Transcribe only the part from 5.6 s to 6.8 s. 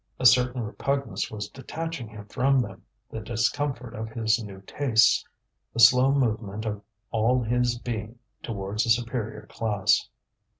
the slow movement